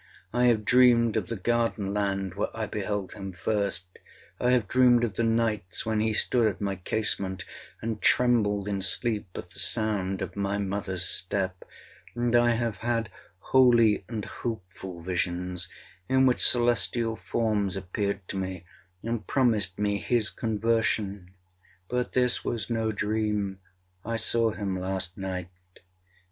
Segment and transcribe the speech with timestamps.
[0.33, 5.13] I have dreamed of the garden land where I beheld him first—I have dreamed of
[5.13, 7.45] the nights when he stood at my casement,
[7.83, 13.11] and trembled in sleep at the sound of my mother's step—and I have had
[13.51, 15.69] holy and hopeful visions,
[16.09, 18.65] in which celestial forms appeared to me,
[19.03, 25.51] and promised me his conversion—but this was no dream—I saw him last night.